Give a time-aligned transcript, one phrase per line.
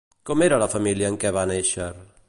[0.29, 1.91] Com era la família en què va néixer?